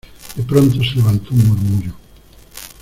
[0.35, 1.93] de pronto se levantó un murmullo: